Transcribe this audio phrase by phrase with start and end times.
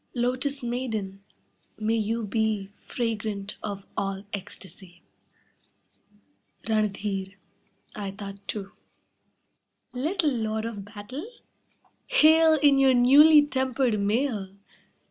[0.15, 1.23] Lotus maiden,
[1.77, 5.03] may you be Fragrant of all ecstasy.
[6.67, 7.35] Ranadheera,
[7.95, 8.71] aetat 2
[9.93, 11.27] Little lord of battle,
[12.07, 14.49] hail In your newly tempered mail!